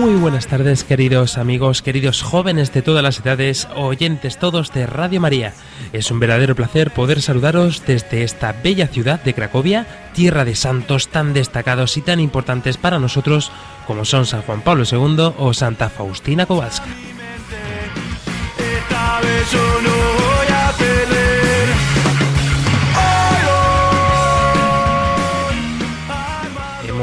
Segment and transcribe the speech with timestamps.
[0.00, 5.20] Muy buenas tardes queridos amigos, queridos jóvenes de todas las edades, oyentes todos de Radio
[5.20, 5.52] María.
[5.92, 11.08] Es un verdadero placer poder saludaros desde esta bella ciudad de Cracovia, tierra de santos
[11.08, 13.52] tan destacados y tan importantes para nosotros
[13.86, 16.88] como son San Juan Pablo II o Santa Faustina Kowalska.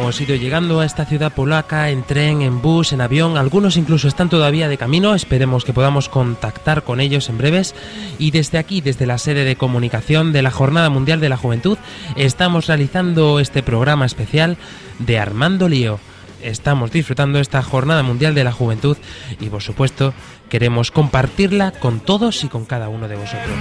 [0.07, 3.35] Hemos ido llegando a esta ciudad polaca en tren, en bus, en avión.
[3.35, 5.15] Algunos incluso están todavía de camino.
[5.15, 7.75] Esperemos que podamos contactar con ellos en breves.
[8.17, 11.77] Y desde aquí, desde la sede de comunicación de la Jornada Mundial de la Juventud,
[12.15, 14.55] estamos realizando este programa especial
[14.99, 15.99] de Armando Lío.
[16.41, 18.95] Estamos disfrutando esta Jornada Mundial de la Juventud
[19.41, 20.13] y por supuesto
[20.47, 23.57] queremos compartirla con todos y con cada uno de vosotros.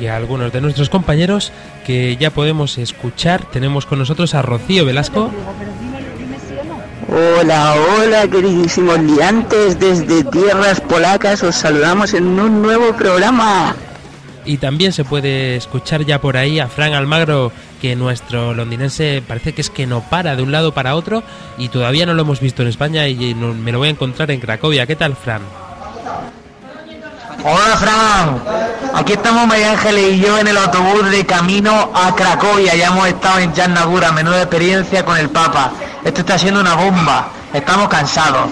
[0.00, 1.52] Y a algunos de nuestros compañeros
[1.86, 3.44] que ya podemos escuchar.
[3.46, 5.30] Tenemos con nosotros a Rocío Velasco.
[7.10, 11.42] Hola, hola, queridísimos liantes desde tierras polacas.
[11.42, 13.74] Os saludamos en un nuevo programa.
[14.44, 17.52] Y también se puede escuchar ya por ahí a Fran Almagro,
[17.82, 21.22] que nuestro londinense parece que es que no para de un lado para otro
[21.58, 24.40] y todavía no lo hemos visto en España y me lo voy a encontrar en
[24.40, 24.86] Cracovia.
[24.86, 25.42] ¿Qué tal, Fran?
[27.44, 28.42] Hola Fran,
[28.94, 33.06] aquí estamos María Ángeles y yo en el autobús de camino a Cracovia, ya hemos
[33.08, 35.72] estado en Nagura, menuda experiencia con el Papa.
[36.04, 38.48] Esto está siendo una bomba, estamos cansados,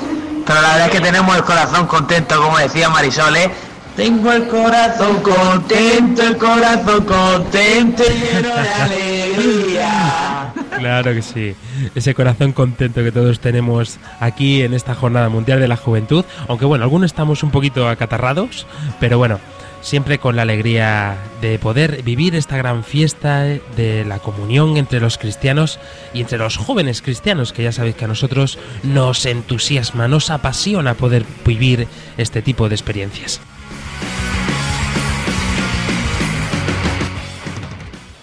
[0.46, 3.50] pero la verdad es que tenemos el corazón contento, como decía Marisol, ¿eh?
[3.96, 10.52] Tengo el corazón contento, el corazón contento lleno de alegría.
[10.78, 11.56] Claro que sí.
[11.94, 16.26] Ese corazón contento que todos tenemos aquí en esta Jornada Mundial de la Juventud.
[16.46, 18.66] Aunque bueno, algunos estamos un poquito acatarrados,
[19.00, 19.40] pero bueno,
[19.80, 25.18] siempre con la alegría de poder vivir esta gran fiesta de la comunión entre los
[25.18, 25.78] cristianos
[26.12, 30.94] y entre los jóvenes cristianos, que ya sabéis que a nosotros nos entusiasma, nos apasiona
[30.94, 33.40] poder vivir este tipo de experiencias.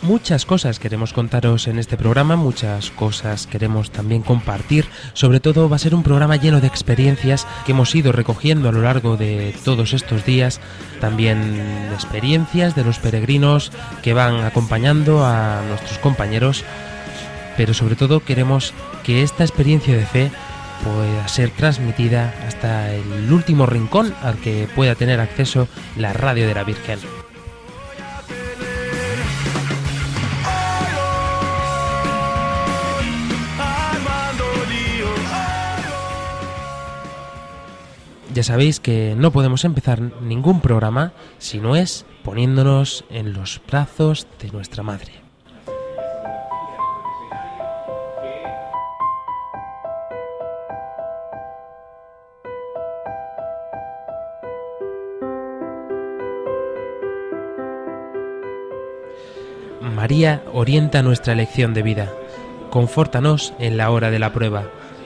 [0.03, 4.85] Muchas cosas queremos contaros en este programa, muchas cosas queremos también compartir.
[5.13, 8.73] Sobre todo va a ser un programa lleno de experiencias que hemos ido recogiendo a
[8.73, 10.59] lo largo de todos estos días.
[10.99, 13.71] También experiencias de los peregrinos
[14.01, 16.65] que van acompañando a nuestros compañeros.
[17.55, 18.73] Pero sobre todo queremos
[19.05, 20.31] que esta experiencia de fe
[20.83, 26.55] pueda ser transmitida hasta el último rincón al que pueda tener acceso la radio de
[26.55, 26.99] la Virgen.
[38.33, 44.25] Ya sabéis que no podemos empezar ningún programa si no es poniéndonos en los brazos
[44.41, 45.13] de nuestra Madre.
[59.79, 62.11] María orienta nuestra elección de vida.
[62.71, 64.71] Confórtanos en la hora de la prueba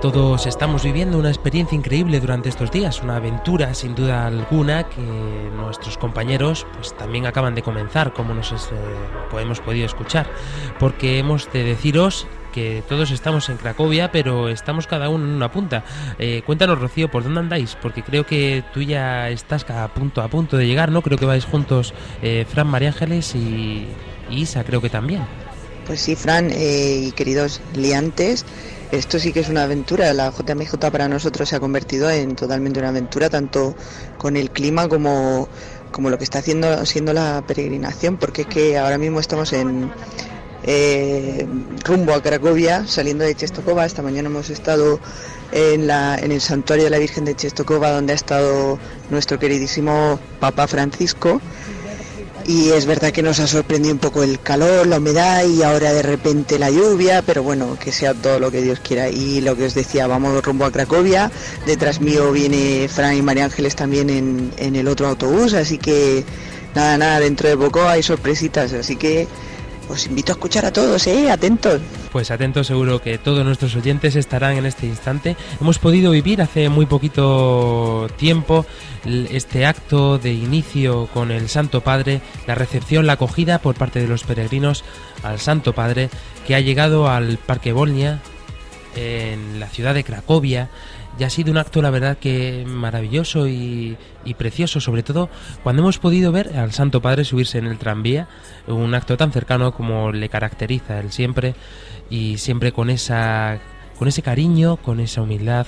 [0.00, 5.00] Todos estamos viviendo una experiencia increíble durante estos días, una aventura sin duda alguna que
[5.56, 8.56] nuestros compañeros pues también acaban de comenzar, como nos eh,
[9.40, 10.28] hemos podido escuchar,
[10.78, 15.50] porque hemos de deciros que todos estamos en Cracovia, pero estamos cada uno en una
[15.50, 15.84] punta.
[16.18, 17.76] Eh, cuéntanos, Rocío, ¿por dónde andáis?
[17.80, 21.02] Porque creo que tú ya estás a punto, a punto de llegar, ¿no?
[21.02, 23.86] Creo que vais juntos eh, Fran María Ángeles y,
[24.30, 25.22] Isa, creo que también.
[25.86, 28.44] Pues sí, Fran y queridos liantes,
[28.92, 30.12] esto sí que es una aventura.
[30.12, 33.74] La JMJ para nosotros se ha convertido en totalmente una aventura, tanto
[34.18, 35.48] con el clima como,
[35.90, 39.90] como lo que está haciendo siendo la peregrinación, porque es que ahora mismo estamos en
[40.62, 41.46] eh,
[41.84, 43.86] rumbo a Cracovia, saliendo de Chestokova.
[43.86, 44.98] Esta mañana hemos estado
[45.52, 48.78] en, la, en el santuario de la Virgen de Chestokova, donde ha estado
[49.10, 51.40] nuestro queridísimo Papa Francisco
[52.46, 55.92] y es verdad que nos ha sorprendido un poco el calor, la humedad y ahora
[55.92, 59.08] de repente la lluvia, pero bueno, que sea todo lo que Dios quiera.
[59.08, 61.30] Y lo que os decía, vamos rumbo a Cracovia,
[61.66, 66.24] detrás mío viene Fran y María Ángeles también en, en el otro autobús, así que
[66.74, 69.26] nada, nada, dentro de poco hay sorpresitas, así que
[69.88, 71.30] os invito a escuchar a todos, ¿eh?
[71.30, 71.80] Atentos.
[72.12, 75.36] Pues atentos, seguro que todos nuestros oyentes estarán en este instante.
[75.60, 78.66] Hemos podido vivir hace muy poquito tiempo
[79.04, 84.08] este acto de inicio con el Santo Padre, la recepción, la acogida por parte de
[84.08, 84.84] los peregrinos
[85.22, 86.10] al Santo Padre,
[86.46, 88.20] que ha llegado al Parque Bolnia,
[88.96, 90.70] en la ciudad de Cracovia,
[91.18, 93.96] y ha sido un acto, la verdad, que maravilloso y,
[94.36, 95.30] precioso, sobre todo
[95.62, 98.28] cuando hemos podido ver al Santo Padre subirse en el tranvía,
[98.66, 101.54] un acto tan cercano como le caracteriza él siempre,
[102.10, 103.58] y siempre con, esa,
[103.98, 105.66] con ese cariño, con esa humildad,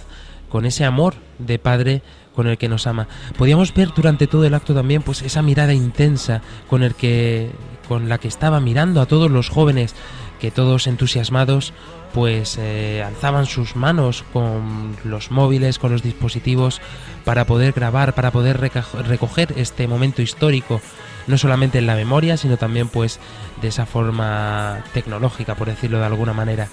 [0.49, 2.03] con ese amor de Padre
[2.35, 3.09] con el que nos ama.
[3.37, 7.51] Podíamos ver durante todo el acto también pues esa mirada intensa con el que
[7.89, 9.95] con la que estaba mirando a todos los jóvenes
[10.39, 11.73] que todos entusiasmados
[12.13, 16.81] pues eh, alzaban sus manos con los móviles, con los dispositivos
[17.25, 20.81] para poder grabar, para poder recoger este momento histórico,
[21.27, 23.21] no solamente en la memoria, sino también pues
[23.61, 26.69] de esa forma tecnológica, por decirlo de alguna manera.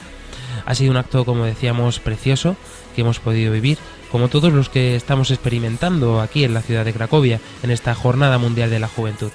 [0.66, 2.56] Ha sido un acto, como decíamos, precioso
[2.96, 3.78] que hemos podido vivir,
[4.12, 8.38] como todos los que estamos experimentando aquí en la ciudad de Cracovia, en esta Jornada
[8.38, 9.32] Mundial de la Juventud.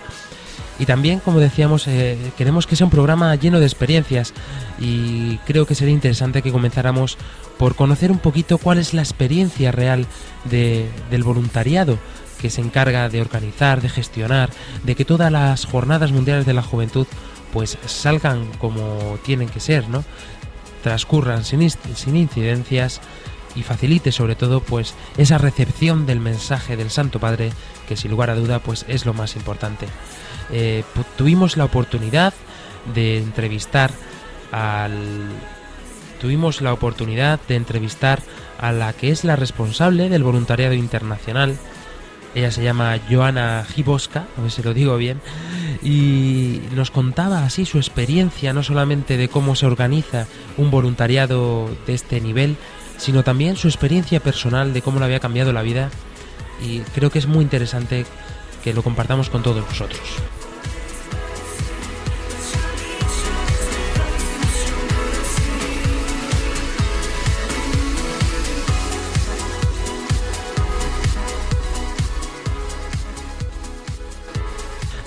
[0.81, 4.33] Y también, como decíamos, eh, queremos que sea un programa lleno de experiencias
[4.81, 7.19] y creo que sería interesante que comenzáramos
[7.59, 10.07] por conocer un poquito cuál es la experiencia real
[10.47, 11.99] del voluntariado
[12.41, 14.49] que se encarga de organizar, de gestionar,
[14.83, 17.07] de que todas las jornadas mundiales de la juventud
[17.53, 20.03] pues salgan como tienen que ser, ¿no?
[20.83, 23.03] Transcurran sin, sin incidencias
[23.55, 27.53] y facilite sobre todo pues esa recepción del mensaje del Santo Padre
[27.89, 29.87] que sin lugar a duda pues es lo más importante.
[30.53, 30.85] Eh,
[31.17, 32.35] tuvimos la oportunidad
[32.95, 33.91] de entrevistar
[34.53, 34.99] al
[36.21, 38.23] tuvimos la oportunidad de entrevistar
[38.59, 41.57] a la que es la responsable del voluntariado internacional.
[42.35, 45.21] Ella se llama Joana Giboska, a ver si lo digo bien,
[45.83, 50.27] y nos contaba así su experiencia, no solamente de cómo se organiza
[50.57, 52.57] un voluntariado de este nivel,
[53.01, 55.91] sino también su experiencia personal de cómo le había cambiado la vida.
[56.63, 58.05] Y creo que es muy interesante
[58.63, 60.01] que lo compartamos con todos vosotros.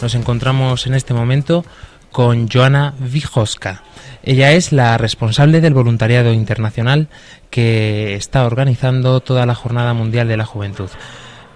[0.01, 1.63] Nos encontramos en este momento
[2.11, 3.83] con Joana Vijoska.
[4.23, 7.09] Ella es la responsable del voluntariado internacional
[7.49, 10.89] que está organizando toda la Jornada Mundial de la Juventud.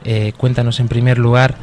[0.03, 1.55] Eh, cuéntanos en primer lugar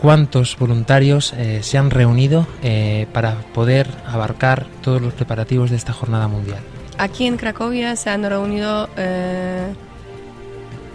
[0.00, 5.92] cuántos voluntarios eh, se han reunido eh, para poder abarcar todos los preparativos de esta
[5.92, 6.60] jornada mundial.
[6.96, 8.88] Aquí en Cracovia se han reunido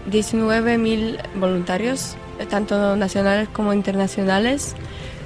[0.10, 2.16] 19.000 voluntarios,
[2.50, 4.76] tanto nacionales como internacionales,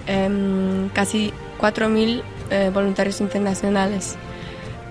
[0.07, 2.21] Em, casi 4.000
[2.51, 4.17] eh, voluntarios internacionales.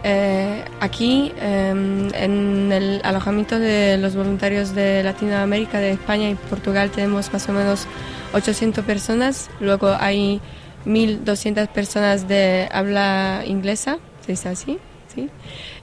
[0.06, 6.90] Eh, aquí, em, en el alojamiento de los voluntarios de Latinoamérica, de España y Portugal,
[6.90, 7.86] tenemos más o menos
[8.34, 9.48] 800 personas.
[9.60, 10.42] Luego hay
[10.84, 14.78] 1.200 personas de habla inglesa, ¿se dice así?
[15.14, 15.30] ¿Sí?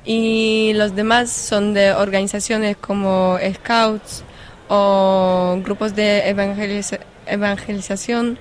[0.06, 4.24] Y los demás son de organizaciones como Scouts
[4.70, 6.30] o grupos de
[7.26, 8.38] evangelización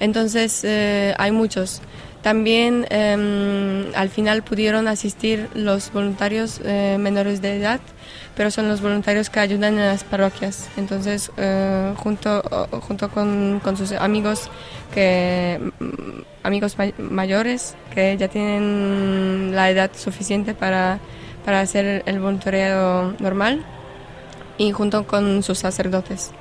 [0.00, 1.82] entonces eh, hay muchos.
[2.22, 7.80] También em, al final pudieron asistir los voluntarios eh, menores de edad,
[8.36, 10.68] pero son los voluntarios que ayudan en las parroquias.
[10.76, 12.42] Entonces, eh, junto,
[12.82, 14.50] junto con, con, sus amigos,
[14.92, 20.98] que, mm, amigos mayores que ya tienen la edad suficiente para,
[21.44, 23.64] para hacer el voluntariado normal,
[24.58, 26.32] y junto con sus sacerdotes.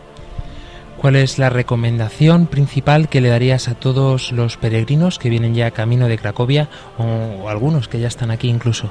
[0.98, 5.70] ¿Cuál es la recomendación principal que le darías a todos los peregrinos que vienen ya
[5.70, 8.90] camino de Cracovia o, algunos que ya están aquí incluso?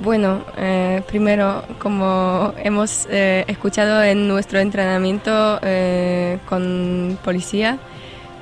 [0.00, 7.78] Bueno, eh, primero, como hemos eh, escuchado en nuestro entrenamiento eh, con policía,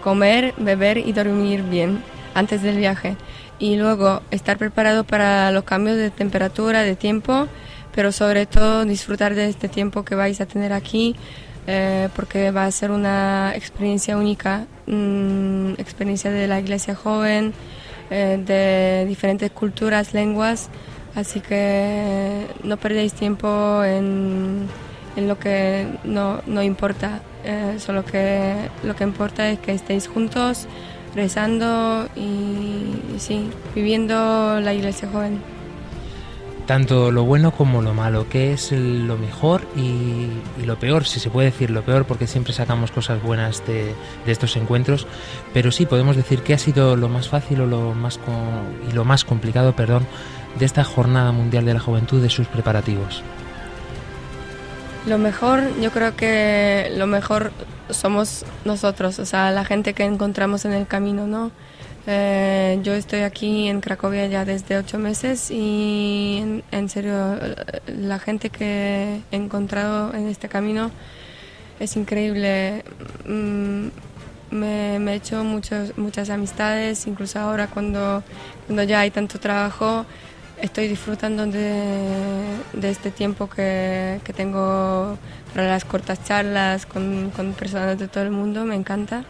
[0.02, 2.02] comer, beber y dormir bien
[2.35, 3.16] antes del viaje.
[3.61, 7.47] y luego estar preparado para los cambios de temperatura, de tiempo,
[7.94, 11.14] pero sobre todo disfrutar de este tiempo que vais a tener aquí,
[11.66, 17.52] eh, porque va a ser una experiencia única, mm, experiencia de la iglesia joven,
[18.11, 20.69] eh, de diferentes culturas, lenguas,
[21.14, 24.69] así que no perdéis tiempo en,
[25.16, 30.66] lo que no, no importa, eh, solo que lo que importa es que estéis juntos,
[31.14, 35.40] rezando y, sí, viviendo la iglesia joven.
[36.66, 40.28] Tanto lo bueno como lo malo, ¿qué es lo mejor y,
[40.64, 41.07] lo peor?
[41.07, 43.95] Si se puede decir lo peor, porque siempre sacamos cosas buenas de,
[44.26, 45.07] estos encuentros,
[45.52, 48.21] pero sí podemos decir que ha sido lo más fácil o lo más
[48.88, 50.07] y lo más complicado, perdón,
[50.59, 53.23] de esta Jornada Mundial de la Juventud de sus preparativos.
[55.07, 57.50] Lo mejor, yo creo que lo mejor
[57.90, 61.50] somos nosotros, o sea, la gente que encontramos en el camino, ¿no?
[62.06, 67.38] Eh, yo estoy aquí en Cracovia ya desde ocho meses y en, serio
[67.87, 70.90] la gente que he encontrado en este camino
[71.78, 72.85] es increíble.
[73.26, 73.88] Mm,
[74.50, 78.23] me, he hecho muchos, muchas amistades, incluso ahora cuando,
[78.66, 80.04] cuando ya hay tanto trabajo
[80.61, 85.18] estoy disfrutando de, este tiempo que, que, tengo
[85.54, 89.25] para las cortas charlas con, con, personas de todo el mundo, me encanta.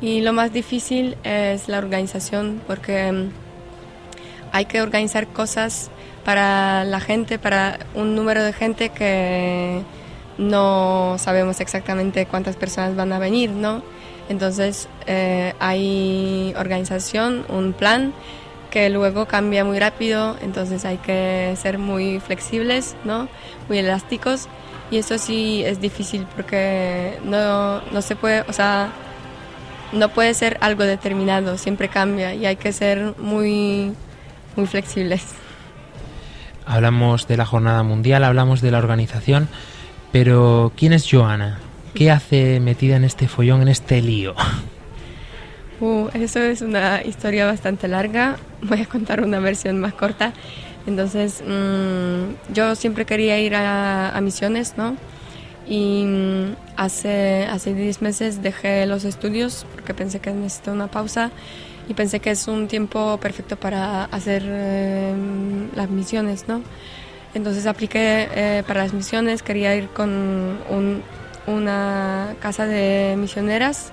[0.00, 3.30] Y lo más difícil es la organización, porque mm,
[4.52, 5.90] hay que organizar cosas
[6.24, 9.82] para la gente, para un número de gente que
[10.36, 13.82] no sabemos exactamente cuántas personas van a venir, ¿no?
[14.28, 18.12] Entonces eh, hay organización, un plan
[18.70, 23.28] que luego cambia muy rápido, entonces hay que ser muy flexibles, ¿no?
[23.68, 24.48] Muy elásticos
[24.90, 28.92] y eso sí es difícil porque no, no se puede, o sea,
[29.92, 33.92] no puede ser algo determinado, siempre cambia y hay que ser muy,
[34.56, 35.24] muy flexibles.
[36.66, 39.48] Hablamos de la jornada mundial, hablamos de la organización,
[40.12, 41.58] pero ¿quién es Joana?
[41.94, 44.34] ¿Qué hace metida en este follón, en este lío?
[45.80, 48.36] Uh, eso es una historia bastante larga.
[48.62, 50.32] Voy a contar una versión más corta.
[50.88, 54.96] Entonces, mm, yo siempre quería ir a, misiones, ¿no?
[55.68, 61.30] Y mm, hace, hace 10 meses dejé los estudios porque pensé que necesito una pausa
[61.88, 65.14] y pensé que es un tiempo perfecto para hacer eh,
[65.74, 66.62] las misiones, ¿no?
[67.34, 70.10] Entonces apliqué eh, para las misiones, quería ir con
[70.70, 71.02] un,
[71.46, 73.92] una casa de misioneras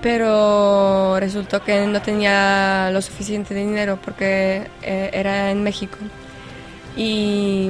[0.00, 5.98] pero resultó que no tenía lo suficiente dinero porque eh, era en México.
[6.96, 7.68] Y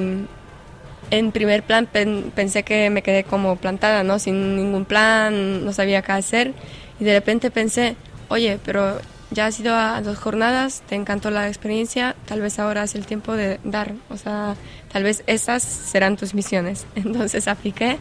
[1.10, 4.18] en primer plan pensé que me quedé como plantada, ¿no?
[4.18, 6.52] Sin ningún plan, no sabía qué hacer.
[6.98, 7.96] Y de repente pensé,
[8.28, 9.00] oye, pero
[9.30, 13.06] ya has ido a dos jornadas, te encantó la experiencia, tal vez ahora es el
[13.06, 13.94] tiempo de dar.
[14.08, 14.56] O sea,
[14.92, 16.86] tal vez esas serán tus misiones.
[16.94, 17.98] Entonces apliqué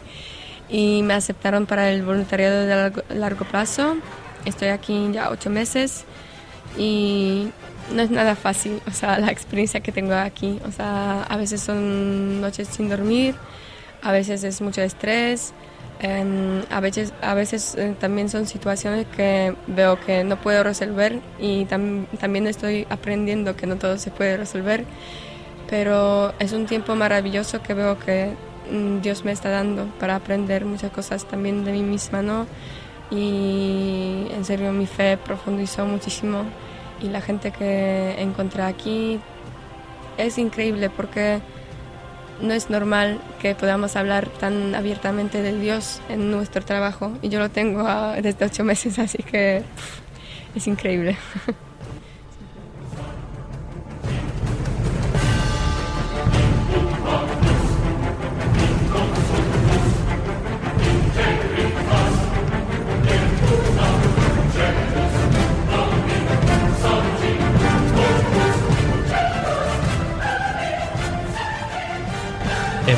[0.68, 3.96] y me aceptaron para el voluntariado de largo, plazo.
[4.44, 6.04] Estoy aquí ya ocho meses
[6.78, 7.48] y
[7.92, 10.58] no es nada fácil, o sea, la experiencia que tengo aquí.
[10.66, 13.34] O sea, a veces son noches sin dormir,
[14.02, 15.52] a veces es mucho estrés,
[16.00, 21.20] em, a veces, a veces eh, también son situaciones que veo que no puedo resolver
[21.38, 24.84] y también estoy aprendiendo que no todo se puede resolver,
[25.68, 28.34] pero es un tiempo maravilloso que veo que
[28.70, 32.46] Mm, Dios me está dando para aprender muchas cosas también de mí misma, ¿no?
[33.10, 36.44] Y en serio mi fe profundizó muchísimo
[37.00, 39.20] y la gente que encontré aquí
[40.18, 41.40] es increíble porque
[42.40, 47.38] no es normal que podamos hablar tan abiertamente del Dios en nuestro trabajo y yo
[47.38, 49.62] lo tengo ah, desde ocho meses, así que
[50.54, 51.16] es increíble.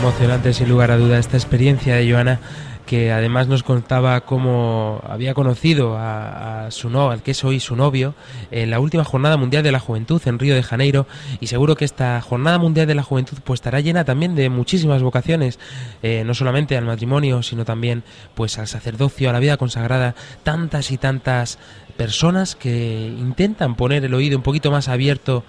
[0.03, 2.41] Emocionante, sin lugar a duda, esta experiencia de Joana,
[2.87, 7.77] que además nos contaba cómo había conocido a, su no, al que es hoy su
[7.77, 8.17] novio,
[8.51, 11.07] en la última Jornada Mundial de la Juventud en Río de Janeiro.
[11.39, 15.05] Y seguro que esta Jornada Mundial de la Juventud pues estará llena también de muchísimas
[15.05, 15.61] vocaciones,
[16.03, 18.03] eh, no solamente al matrimonio, sino también
[18.35, 21.61] pues al sacerdocio, a la vida consagrada, tantas y tantas
[21.97, 25.45] personas que intentan poner el oído un poquito más abierto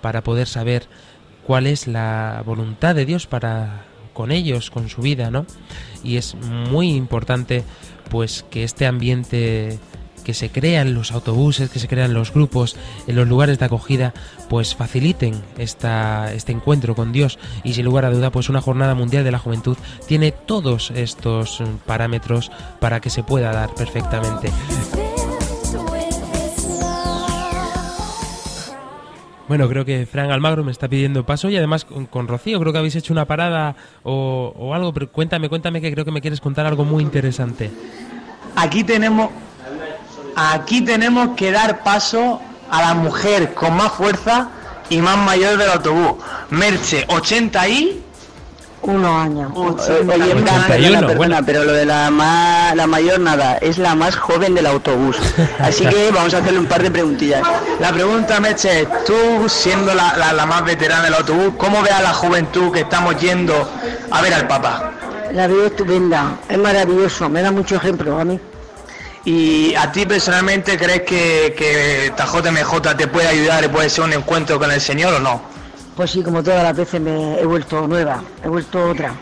[0.00, 0.88] para poder saber
[1.46, 3.87] cuál es la voluntad de Dios para
[4.18, 5.46] con ellos, con su vida, ¿no?
[6.02, 7.62] Y es muy importante
[8.10, 9.78] pues que este ambiente
[10.24, 12.74] que se crean los autobuses, que se crean los grupos,
[13.06, 14.14] en los lugares de acogida,
[14.48, 18.96] pues faciliten esta, este encuentro con Dios y sin lugar a duda, pues una jornada
[18.96, 19.76] mundial de la juventud
[20.08, 24.50] tiene todos estos parámetros para que se pueda dar perfectamente.
[29.48, 32.78] Bueno, creo que Fran Almagro me está pidiendo paso y además con, Rocío creo que
[32.78, 36.40] habéis hecho una parada o, o, algo, pero cuéntame, cuéntame que creo que me quieres
[36.40, 37.70] contar algo muy interesante.
[38.56, 39.30] Aquí tenemos,
[40.36, 44.50] aquí tenemos que dar paso a la mujer con más fuerza
[44.90, 46.22] y más mayor del autobús.
[46.50, 47.06] Merche,
[48.82, 51.42] 80 y unos años.
[51.44, 52.10] pero lo de la,
[52.74, 55.16] la mayor nada, es la más joven del autobús.
[55.58, 57.42] Así que vamos a hacerle un par de preguntillas.
[57.80, 62.12] La pregunta, Meche, tú siendo la, la, más veterana del autobús, ¿cómo ve a la
[62.12, 63.68] juventud que estamos yendo
[64.10, 64.92] a ver al papá?
[65.32, 68.40] La veo estupenda, es maravilloso, me da mucho ejemplo a mí.
[69.24, 74.14] ¿Y a ti personalmente crees que, que JMJ te puede ayudar y puede ser un
[74.14, 75.57] encuentro con el Señor o no?
[75.98, 79.12] Pues sí, como todas las veces me he vuelto nueva, he vuelto otra.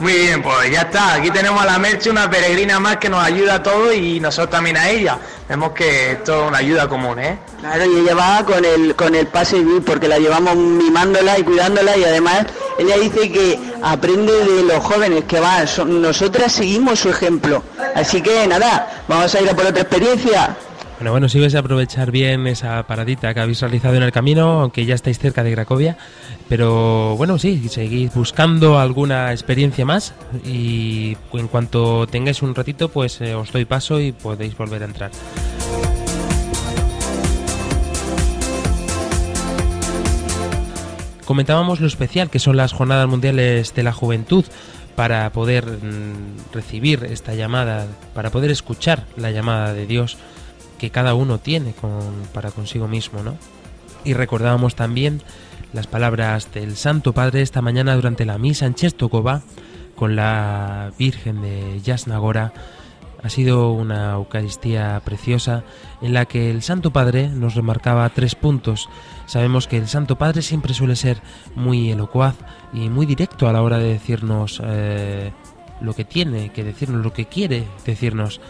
[0.00, 1.14] Muy bien, pues ya está.
[1.14, 4.50] Aquí tenemos a la Merche, una peregrina más que nos ayuda a todos y nosotros
[4.50, 5.16] también a ella.
[5.48, 7.38] Vemos que esto es una ayuda común, ¿eh?
[7.60, 11.44] Claro, y ella va con el, con el pase y porque la llevamos mimándola y
[11.44, 12.46] cuidándola y además
[12.76, 15.68] ella dice que aprende de los jóvenes que van.
[15.86, 17.62] Nosotras seguimos su ejemplo.
[17.94, 20.56] Así que nada, vamos a ir a por otra experiencia.
[20.98, 24.60] Bueno, bueno, si vais a aprovechar bien esa paradita que habéis realizado en el camino,
[24.60, 25.96] aunque ya estáis cerca de Cracovia.
[26.48, 33.20] Pero bueno, sí, seguid buscando alguna experiencia más y en cuanto tengáis un ratito, pues
[33.20, 35.10] eh, os doy paso y podéis volver a entrar.
[41.24, 44.44] Comentábamos lo especial que son las Jornadas Mundiales de la Juventud
[44.94, 50.18] para poder mm, recibir esta llamada, para poder escuchar la llamada de Dios
[50.84, 51.74] que cada uno tiene
[52.34, 53.38] para consigo mismo, ¿no?
[54.04, 55.22] Y recordábamos también
[55.72, 59.40] las palabras del Santo Padre esta mañana durante la misa en Chestokova
[59.96, 62.52] con la Virgen de Yasnagora.
[63.22, 65.64] Ha sido una Eucaristía preciosa
[66.02, 68.90] en la que el Santo Padre nos remarcaba tres puntos.
[69.24, 71.22] Sabemos que el Santo Padre siempre suele ser
[71.54, 72.36] muy elocuaz
[72.74, 75.32] y muy directo a la hora de decirnos eh,
[75.80, 78.42] lo que tiene que decirnos, lo que quiere decirnos.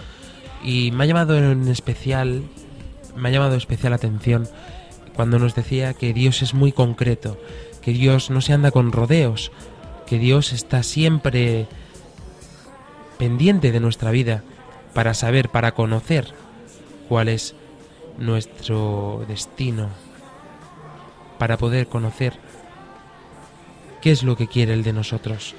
[0.64, 2.42] Y me ha llamado en especial,
[3.14, 4.48] me ha llamado especial atención
[5.14, 7.38] cuando nos decía que Dios es muy concreto,
[7.83, 9.53] que Dios no se anda con rodeos,
[10.07, 11.66] que Dios está siempre
[13.18, 14.42] pendiente de nuestra vida
[14.94, 16.33] para saber, para conocer
[17.09, 17.55] cuál es
[18.18, 19.90] nuestro destino,
[21.38, 22.38] para poder conocer
[24.00, 25.55] qué es lo que quiere Él de nosotros.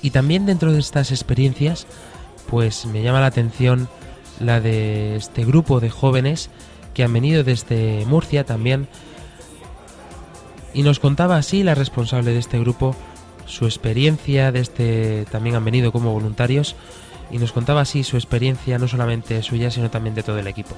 [0.00, 1.86] Y también dentro de estas experiencias
[2.48, 3.88] pues me llama la atención
[4.40, 6.50] la de este grupo de jóvenes
[6.94, 8.88] que han venido desde Murcia también.
[10.74, 12.94] Y nos contaba así la responsable de este grupo
[13.46, 16.74] su experiencia de este también han venido como voluntarios
[17.30, 20.74] y nos contaba así su experiencia no solamente suya sino también de todo el equipo.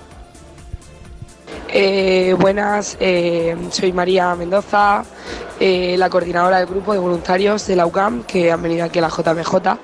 [1.70, 5.04] Eh, buenas, eh, soy María Mendoza,
[5.60, 9.02] eh, la coordinadora del grupo de voluntarios de la UCAM que han venido aquí a
[9.02, 9.78] la JMJ.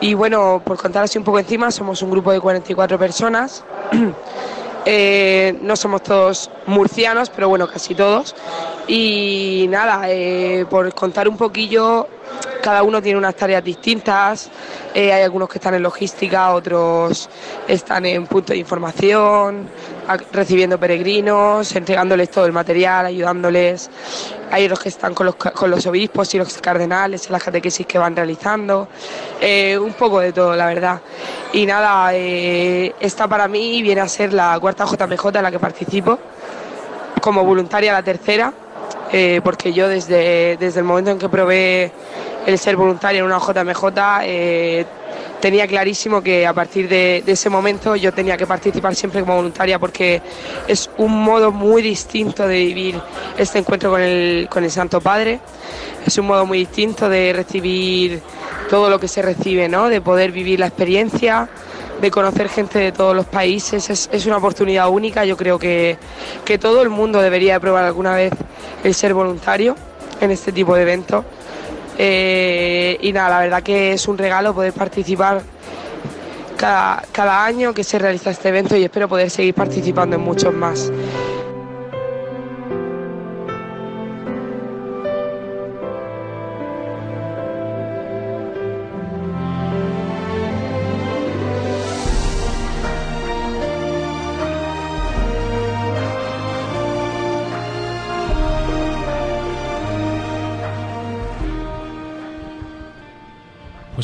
[0.00, 3.64] Y bueno, por contar así un poco encima, somos un grupo de 44 personas.
[4.90, 8.34] Eh, no somos todos murcianos, pero bueno, casi todos.
[8.86, 12.08] Y nada, eh, por contar un poquillo,
[12.62, 14.48] cada uno tiene unas tareas distintas.
[14.94, 17.28] Eh, hay algunos que están en logística, otros
[17.66, 19.68] están en punto de información,
[20.32, 23.90] recibiendo peregrinos, entregándoles todo el material, ayudándoles.
[24.50, 27.86] Hay otros que están con los, con los obispos y los cardenales en las catequesis
[27.86, 28.88] que van realizando.
[29.40, 31.00] Eh, un poco de todo, la verdad.
[31.52, 35.58] Y nada, eh, esta para mí viene a ser la cuarta JMJ en la que
[35.58, 36.18] participo,
[37.20, 38.52] como voluntaria la tercera,
[39.12, 41.92] eh, porque yo desde, desde el momento en que probé
[42.46, 43.84] el ser voluntaria en una JMJ
[45.40, 49.78] tenía clarísimo que a partir de, ese momento yo tenía que participar siempre como voluntaria
[49.78, 50.20] porque
[50.66, 53.00] es un modo muy distinto de vivir
[53.36, 55.40] este encuentro con el, Santo Padre.
[56.06, 58.20] Es un modo muy distinto de recibir
[58.68, 59.88] todo lo que se recibe, ¿no?
[59.88, 61.48] de poder vivir la experiencia,
[62.00, 63.88] de conocer gente de todos los países.
[63.90, 65.24] Es, es una oportunidad única.
[65.24, 65.96] Yo creo que,
[66.44, 68.32] que todo el mundo debería probar alguna vez
[68.84, 69.76] el ser voluntario
[70.20, 71.24] en este tipo de eventos
[71.98, 75.42] eh, y nada, la verdad que es un regalo poder participar
[76.56, 80.54] cada, cada año que se realiza este evento y espero poder seguir participando en muchos
[80.54, 80.92] más.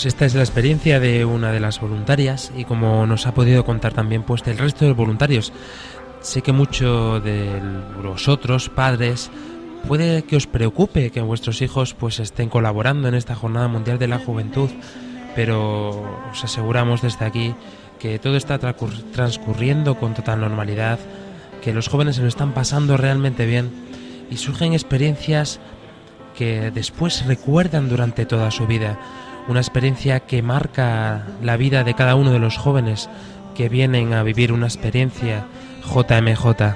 [0.04, 3.64] Pues esta es la experiencia de una de las voluntarias y como nos ha podido
[3.64, 5.50] contar también pues del resto de voluntarios.
[6.20, 7.58] Sé que mucho de
[8.02, 9.30] vosotros, padres,
[9.88, 14.08] puede que os preocupe que vuestros hijos pues estén colaborando en esta Jornada Mundial de
[14.08, 14.68] la Juventud,
[15.34, 17.54] pero os aseguramos desde aquí
[17.98, 20.98] que todo está transcurriendo con total normalidad,
[21.62, 23.70] que los jóvenes se lo están pasando realmente bien
[24.30, 25.60] y surgen experiencias
[26.36, 28.98] que después recuerdan durante toda su vida,
[29.48, 33.08] una experiencia que marca la vida de cada uno de los jóvenes
[33.54, 35.46] que vienen a vivir una experiencia
[35.84, 36.74] JMJ.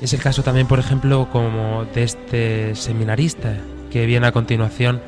[0.00, 3.56] Es el caso también, por ejemplo, como de este seminarista
[3.90, 5.00] que viene a continuación,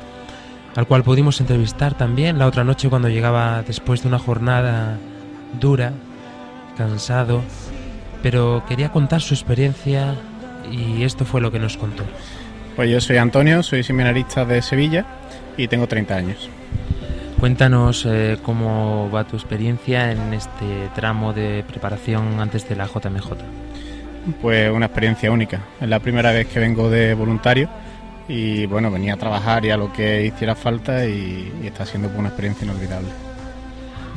[0.75, 4.97] al cual pudimos entrevistar también la otra noche cuando llegaba después de una jornada
[5.59, 5.93] dura,
[6.77, 7.41] cansado,
[8.21, 10.15] pero quería contar su experiencia
[10.71, 12.03] y esto fue lo que nos contó.
[12.75, 15.05] Pues yo soy Antonio, soy seminarista de Sevilla
[15.55, 16.49] y tengo 30 años.
[17.39, 23.29] Cuéntanos eh, cómo va tu experiencia en este tramo de preparación antes de la JMJ.
[24.41, 25.61] Pues una experiencia única.
[25.79, 27.69] Es la primera vez que vengo de voluntario
[28.27, 32.29] y bueno, venía a trabajar y a lo que hiciera falta y, está siendo una
[32.29, 33.09] experiencia inolvidable.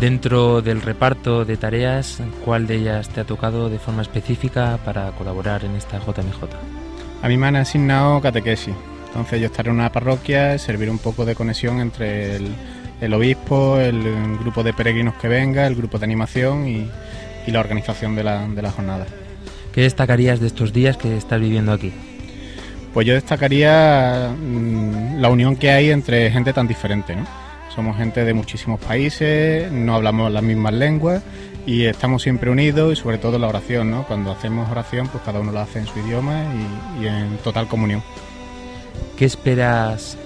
[0.01, 5.11] Dentro del reparto de tareas, ¿cuál de ellas te ha tocado de forma específica para
[5.13, 6.88] colaborar en esta JMJ?
[7.23, 8.75] A mí me han asignado catequesis.
[9.09, 12.37] Entonces yo estaré en una parroquia, servir un poco de conexión entre
[13.01, 14.03] el, obispo, el,
[14.39, 16.89] grupo de peregrinos que venga, el grupo de animación y,
[17.49, 19.07] la organización de la, de la jornada.
[19.73, 21.95] ¿Qué destacarías de estos días que estás viviendo aquí?
[22.93, 27.25] Pues yo destacaría mm, la unión que hay entre gente tan diferente, ¿no?
[27.79, 31.23] Somos gente de muchísimos países, no hablamos las mismas lenguas
[31.65, 34.03] y estamos siempre unidos y sobre todo la oración, ¿no?
[34.03, 36.43] Cuando hacemos oración, pues cada uno la hace en su idioma
[36.99, 38.03] y, y en total comunión.
[39.17, 40.19] ¿Qué esperas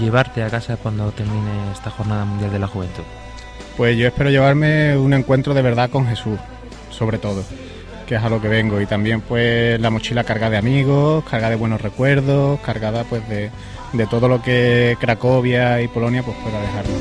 [0.00, 3.04] llevarte a casa cuando termine esta Jornada Mundial de la Juventud?
[3.76, 6.40] Pues yo espero llevarme un encuentro de verdad con Jesús,
[6.90, 7.44] sobre todo
[8.08, 8.80] que es a lo que vengo.
[8.80, 13.52] Y también pues la mochila cargada de amigos, cargada de buenos recuerdos, cargada pues de,
[13.92, 16.96] de todo lo que Cracovia y Polonia pues pueda dejarnos.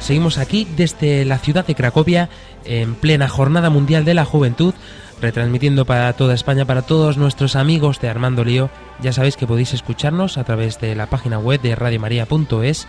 [0.00, 2.30] Seguimos aquí desde la ciudad de Cracovia
[2.64, 4.72] en plena Jornada Mundial de la Juventud
[5.20, 8.70] retransmitiendo para toda España, para todos nuestros amigos de Armando Lío.
[9.00, 12.86] Ya sabéis que podéis escucharnos a través de la página web de radiomaria.es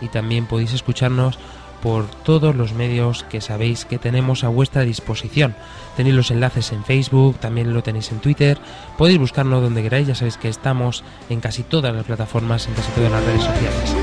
[0.00, 1.38] y también podéis escucharnos
[1.84, 5.54] por todos los medios que sabéis que tenemos a vuestra disposición.
[5.98, 8.56] Tenéis los enlaces en Facebook, también lo tenéis en Twitter,
[8.96, 12.90] podéis buscarnos donde queráis, ya sabéis que estamos en casi todas las plataformas, en casi
[12.92, 13.96] todas las redes sociales.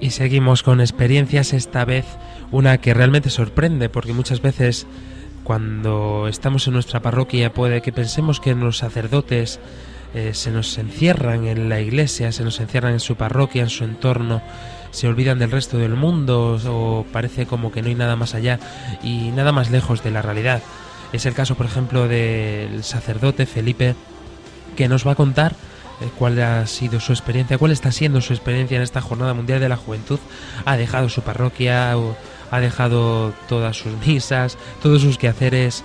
[0.00, 2.04] Y seguimos con experiencias, esta vez
[2.50, 4.86] una que realmente sorprende, porque muchas veces
[5.44, 9.60] cuando estamos en nuestra parroquia puede que pensemos que los sacerdotes
[10.14, 13.84] eh, se nos encierran en la iglesia, se nos encierran en su parroquia, en su
[13.84, 14.42] entorno,
[14.90, 18.58] se olvidan del resto del mundo o parece como que no hay nada más allá
[19.02, 20.62] y nada más lejos de la realidad.
[21.12, 23.94] Es el caso, por ejemplo, del sacerdote Felipe,
[24.76, 25.52] que nos va a contar
[26.00, 29.60] eh, cuál ha sido su experiencia, cuál está siendo su experiencia en esta Jornada Mundial
[29.60, 30.18] de la Juventud.
[30.64, 31.94] Ha dejado su parroquia,
[32.54, 35.84] ha dejado todas sus misas, todos sus quehaceres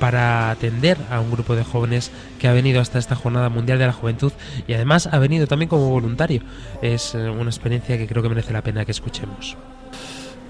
[0.00, 2.10] para atender a un grupo de jóvenes
[2.40, 4.32] que ha venido hasta esta Jornada Mundial de la Juventud
[4.66, 6.42] y además ha venido también como voluntario.
[6.82, 9.56] Es eh, una experiencia que creo que merece la pena que escuchemos.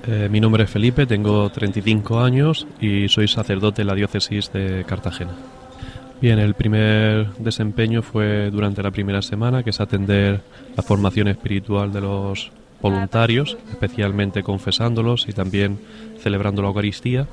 [0.07, 4.85] Eh, mi nombre es Felipe, tengo 35 años y soy sacerdote en la diócesis de
[4.87, 5.33] Cartagena.
[6.23, 10.41] Bien, el primer desempeño fue durante la primera semana, que es atender
[10.75, 12.51] la formación espiritual de los
[12.83, 15.79] voluntarios, especialmente confesándolos y también
[16.19, 17.27] celebrando la Eucaristía.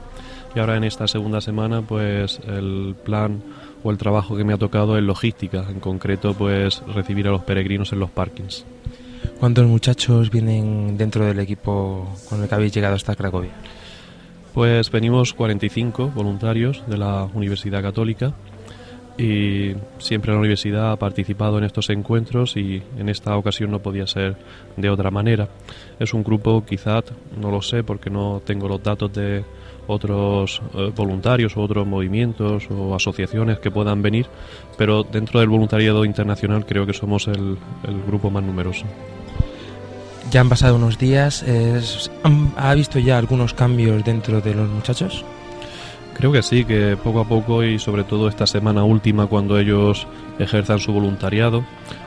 [0.55, 3.41] Y ahora en esta segunda semana, pues el plan
[3.83, 7.43] o el trabajo que me ha tocado es logística, en concreto, pues recibir a los
[7.43, 8.65] peregrinos en los parkings.
[9.39, 13.51] ¿Cuántos muchachos vienen dentro del equipo con el que habéis llegado hasta Cracovia?
[14.53, 18.33] Pues venimos 45 voluntarios de la Universidad Católica
[19.19, 24.07] y siempre la universidad ha participado en estos encuentros y en esta ocasión no podía
[24.07, 24.37] ser
[24.77, 25.49] de otra manera.
[25.99, 27.03] Es un grupo quizás,
[27.37, 29.43] no lo sé porque no tengo los datos de
[29.87, 34.27] otros eh, voluntarios o otros movimientos o asociaciones que puedan venir,
[34.77, 37.57] pero dentro del voluntariado internacional creo que somos el,
[38.07, 38.85] grupo más numeroso.
[40.31, 41.43] Ya han pasado unos días,
[42.55, 45.25] ¿ha visto ya algunos cambios dentro de los muchachos?
[46.19, 50.05] Creo que sí, que poco a poco y sobre todo esta semana última cuando ellos
[50.37, 51.63] ejerzan su voluntariado,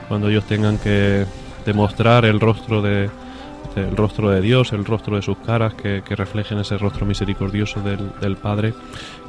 [0.07, 1.25] cuando ellos tengan que
[1.65, 3.09] demostrar el rostro de
[3.73, 7.81] este, el rostro de Dios, el rostro de sus caras, que, reflejen ese rostro misericordioso
[7.81, 8.75] del, Padre,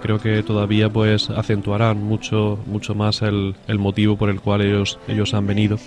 [0.02, 4.98] creo que todavía pues acentuarán mucho, mucho más el, el motivo por el cual ellos,
[5.08, 5.78] ellos han venido.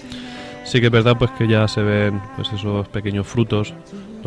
[0.63, 3.75] Sí que es verdad pues que ya se ven pues esos pequeños frutos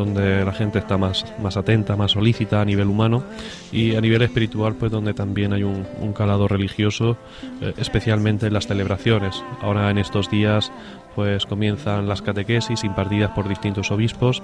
[0.00, 3.22] donde la gente está más, más atenta, más solícita a nivel humano
[3.70, 5.84] y a nivel espiritual pues donde también hay un,
[6.14, 7.16] calado religioso,
[7.60, 9.42] eh, especialmente en las celebraciones.
[9.60, 10.72] Ahora en estos días
[11.14, 14.42] pues comienzan las catequesis impartidas por distintos obispos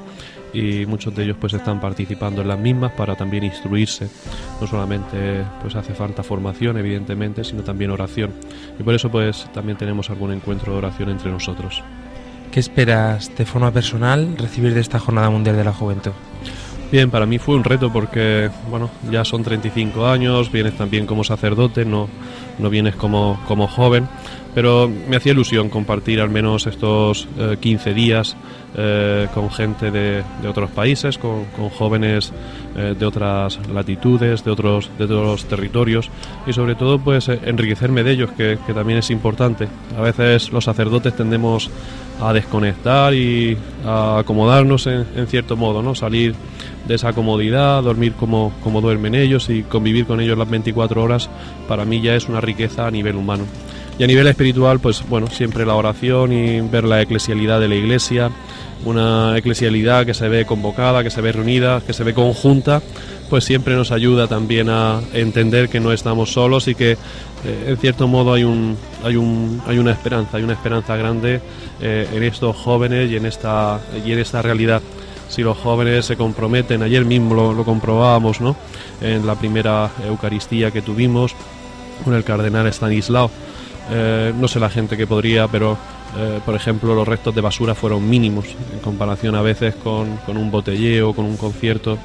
[0.53, 4.09] y muchos de ellos pues están participando en las mismas para también instruirse.
[4.61, 8.33] No solamente pues hace falta formación evidentemente, sino también oración.
[8.79, 11.83] Y por eso pues también tenemos algún encuentro de oración entre nosotros.
[12.51, 16.13] ¿Qué esperas de forma personal recibir de esta Jornada Mundial de la Juventud?
[16.91, 21.25] Bien, para mí fue un reto porque, bueno, ya son 35 años, vienes también como
[21.25, 22.09] sacerdote, no,
[22.59, 24.09] no vienes como, como joven,
[24.57, 27.29] pero me hacía ilusión compartir al menos estos
[27.61, 28.35] 15 eh, días
[28.75, 31.45] eh, con gente de, otros países, con,
[31.77, 32.33] jóvenes
[32.75, 36.09] eh, de otras latitudes, de otros, de otros territorios
[36.47, 39.69] y sobre todo pues enriquecerme de ellos, que, que también es importante.
[39.95, 41.69] A veces los sacerdotes tendemos
[42.19, 45.95] a desconectar y a acomodarnos en, en cierto modo, ¿no?
[45.95, 46.35] Salir
[46.89, 51.29] de esa comodidad, dormir como, como duermen ellos y convivir con ellos las 24 horas,
[51.69, 53.45] para mí ya es una riqueza a nivel humano.
[53.99, 57.77] Y a nivel espiritual, pues bueno, siempre la oración y ver la eclesialidad de la
[57.77, 58.31] iglesia,
[58.85, 62.83] una eclesialidad que se ve convocada, que se ve reunida, que se ve conjunta,
[63.31, 66.97] pues siempre nos ayuda también a entender que no estamos solos y que eh,
[67.69, 71.41] en cierto modo hay un, hay un hay una esperanza, hay una esperanza grande
[71.81, 74.83] eh, en estos jóvenes y en esta y en esta realidad
[75.29, 78.57] si los jóvenes se comprometen, ayer mismo lo, comprobábamos ¿no?
[79.01, 81.35] en la primera Eucaristía que tuvimos
[82.05, 83.31] con el cardenal Stanislao,
[83.91, 85.77] eh, no sé la gente que podría, pero
[86.17, 90.37] eh, por ejemplo los restos de basura fueron mínimos en comparación a veces con, con
[90.37, 91.99] un botelleo, con un concierto,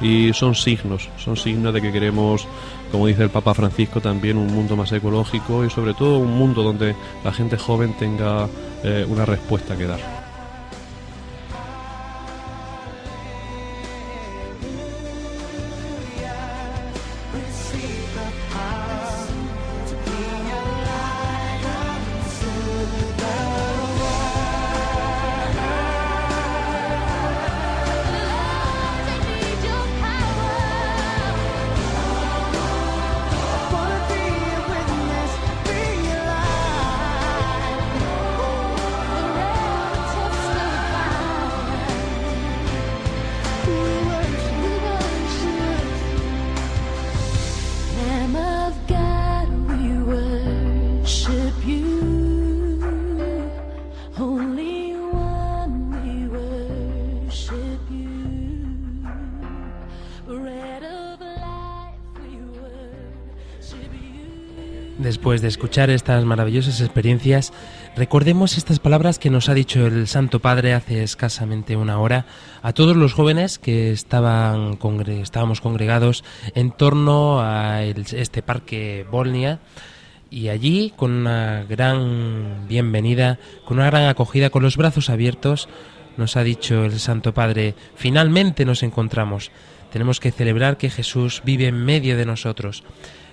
[0.00, 2.46] y son signos, son signos de que queremos,
[2.92, 6.62] como dice el Papa Francisco, también un mundo más ecológico y sobre todo un mundo
[6.62, 6.94] donde
[7.24, 8.46] la gente joven tenga
[8.84, 10.15] eh, una respuesta que dar.
[65.26, 67.52] Después de escuchar estas maravillosas experiencias,
[67.96, 72.26] recordemos estas palabras que nos ha dicho el Santo Padre hace escasamente una hora
[72.62, 76.22] a todos los jóvenes que estaban estábamos congregados
[76.54, 79.58] en torno a este parque Bolnia
[80.30, 85.68] y allí con una gran bienvenida, con una gran acogida, con los brazos abiertos,
[86.16, 89.50] nos ha dicho el Santo Padre, finalmente nos encontramos.
[89.90, 92.84] Tenemos que celebrar que Jesús vive en medio de nosotros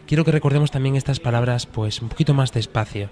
[0.08, 3.10] quiero que recordemos también estas palabras pues un poquito más despacio.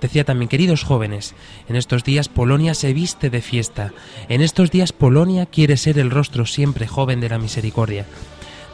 [0.00, 1.34] Decía también, queridos jóvenes,
[1.68, 3.92] en estos días Polonia se viste de fiesta.
[4.28, 8.04] En estos días Polonia quiere ser el rostro siempre joven de la misericordia.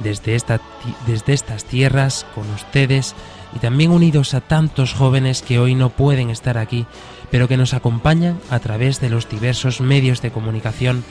[0.01, 0.61] Desde, esta,
[1.07, 3.15] desde estas tierras, con ustedes,
[3.55, 6.87] y también unidos a tantos jóvenes que hoy no pueden estar aquí,
[7.31, 11.05] pero que nos acompañan a través de los diversos medios de comunicación,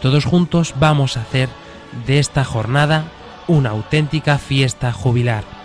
[0.00, 1.48] todos juntos vamos a hacer
[2.06, 3.10] de esta jornada
[3.48, 5.55] una auténtica fiesta jubilar.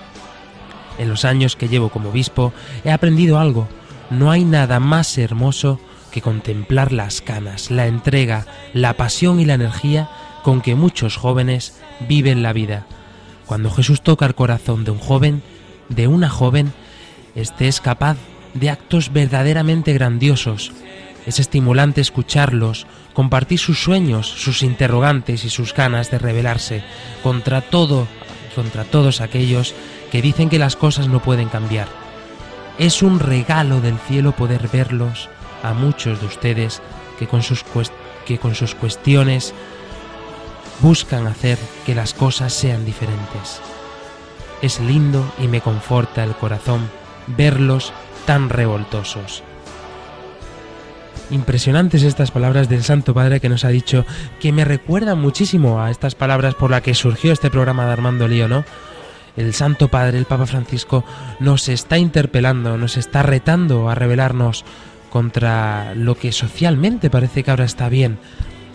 [1.01, 2.53] En los años que llevo como obispo
[2.85, 3.67] he aprendido algo.
[4.11, 5.79] No hay nada más hermoso
[6.11, 10.09] que contemplar las canas, la entrega, la pasión y la energía
[10.43, 11.73] con que muchos jóvenes
[12.07, 12.85] viven la vida.
[13.47, 15.41] Cuando Jesús toca el corazón de un joven,
[15.89, 16.71] de una joven,
[17.33, 18.17] éste es capaz
[18.53, 20.71] de actos verdaderamente grandiosos.
[21.25, 26.83] Es estimulante escucharlos, compartir sus sueños, sus interrogantes y sus ganas de rebelarse
[27.23, 28.07] contra todo,
[28.55, 29.73] contra todos aquellos
[30.11, 31.87] que dicen que las cosas no pueden cambiar.
[32.77, 35.29] Es un regalo del cielo poder verlos
[35.63, 36.81] a muchos de ustedes
[37.17, 37.63] que con sus,
[38.25, 39.53] que con sus cuestiones
[40.81, 43.61] buscan hacer que las cosas sean diferentes.
[44.61, 46.89] Es lindo y me conforta el corazón
[47.27, 47.93] verlos
[48.25, 49.43] tan revoltosos.
[51.29, 54.05] Impresionantes estas palabras del Santo Padre que nos ha dicho
[54.41, 58.27] que me recuerdan muchísimo a estas palabras por las que surgió este programa de Armando
[58.27, 58.65] Lío, ¿no?
[59.37, 61.03] El Santo Padre, el Papa Francisco,
[61.39, 64.65] nos está interpelando, nos está retando a rebelarnos
[65.09, 68.17] contra lo que socialmente parece que ahora está bien.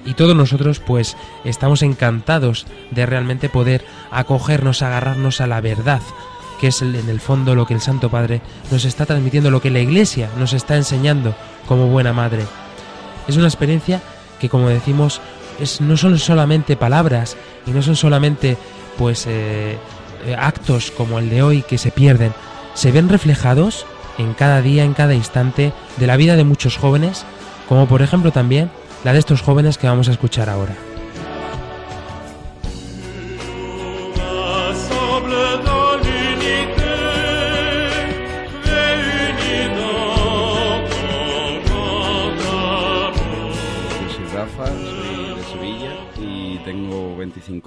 [0.05, 6.01] Y todos nosotros pues estamos encantados de realmente poder acogernos, agarrarnos a la verdad,
[6.61, 8.41] que es en el fondo lo que el Santo Padre
[8.71, 11.35] nos está transmitiendo, lo que la Iglesia nos está enseñando
[11.67, 12.45] como buena madre.
[13.27, 14.01] Es una experiencia
[14.39, 15.21] que, como decimos,
[15.59, 18.57] es, no son solamente palabras y no son solamente
[18.97, 19.77] pues eh,
[20.35, 22.33] actos como el de hoy que se pierden,
[22.75, 23.87] se ven reflejados
[24.19, 27.25] en cada día, en cada instante de la vida de muchos jóvenes,
[27.69, 28.71] como por ejemplo también
[29.05, 30.75] la de estos jóvenes que vamos a escuchar ahora.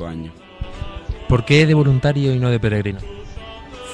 [0.06, 0.48] años.
[1.29, 2.99] ¿Por qué de voluntario y no de peregrino?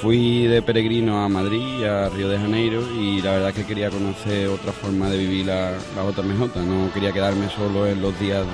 [0.00, 3.90] Fui de peregrino a Madrid, a Río de Janeiro, y la verdad es que quería
[3.90, 6.56] conocer otra forma de vivir la, la JMJ.
[6.66, 8.46] No quería quedarme solo en los días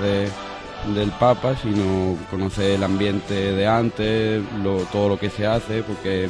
[0.93, 4.43] del Papa, sino conocer el ambiente de antes,
[4.91, 6.27] todo lo que se hace, porque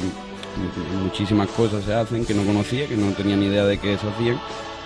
[1.02, 4.08] muchísimas cosas se hacen que no conocía, que no tenía ni idea de qué se
[4.08, 4.38] hacían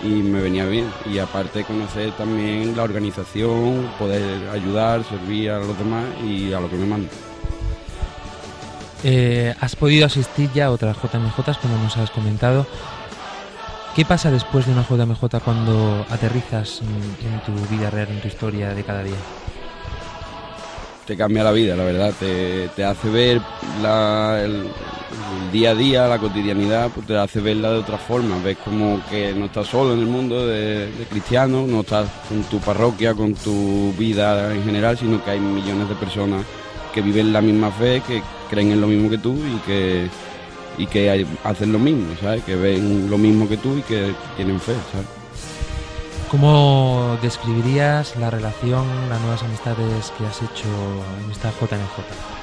[0.02, 0.86] y me venía bien.
[1.04, 6.70] Y aparte conocer también la organización, poder ayudar, servir a los demás y a lo
[6.70, 7.27] que me mandan.
[9.04, 12.66] Eh, has podido asistir ya a otras JMJ, como nos has comentado.
[13.94, 18.74] ¿Qué pasa después de una JMJ cuando aterrizas en, tu vida real, en tu historia
[18.74, 19.16] de cada día?
[21.06, 22.12] Te cambia la vida, la verdad.
[22.18, 23.40] Te, hace ver
[24.44, 24.66] el,
[25.52, 28.38] día a día, la cotidianidad, pues te hace verla de otra forma.
[28.44, 32.58] Ves como que no estás solo en el mundo de, cristianos, no estás con tu
[32.60, 36.44] parroquia, con tu vida en general, sino que hay millones de personas
[36.92, 40.08] que viven la misma fe, que creen en lo mismo que tú y que,
[40.78, 42.42] y que hacen lo mismo, ¿sabes?
[42.44, 45.06] Que ven lo mismo que tú y que tienen fe, ¿sabes?
[46.30, 50.68] ¿Cómo describirías la relación, las nuevas amistades que has hecho
[51.24, 52.38] en esta JNJ?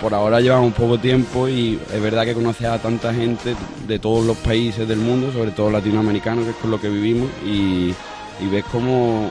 [0.00, 3.54] por ahora llevamos poco tiempo y es verdad que conoces a tanta gente
[3.86, 7.28] de todos los países del mundo, sobre todo latinoamericanos, que es con lo que vivimos,
[7.44, 7.94] y,
[8.50, 9.30] ves como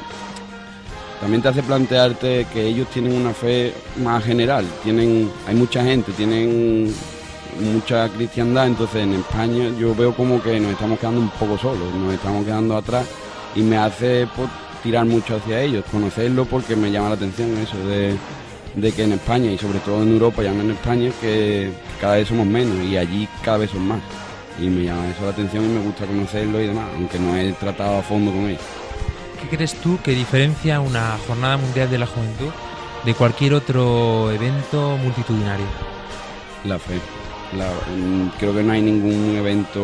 [1.26, 6.12] también te hace plantearte que ellos tienen una fe más general, tienen, hay mucha gente,
[6.12, 6.94] tienen
[7.74, 11.92] mucha cristiandad, entonces en España yo veo como que nos estamos quedando un poco solos,
[11.96, 13.08] nos estamos quedando atrás
[13.56, 14.48] y me hace pues,
[14.84, 18.16] tirar mucho hacia ellos, conocerlo porque me llama la atención eso de
[18.76, 22.18] de que en España y sobre todo en Europa, ya no en España, que cada
[22.18, 24.00] vez somos menos y allí cada vez son más.
[24.62, 27.52] Y me llama eso la atención y me gusta conocerlo y demás, aunque no he
[27.54, 28.85] tratado a fondo con ellos.
[29.42, 32.50] ¿Qué crees tú que diferencia una Jornada Mundial de la Juventud
[33.04, 35.66] de cualquier otro evento multitudinario?
[36.64, 37.00] La fe.
[37.54, 39.82] Mm, creo que no hay ningún evento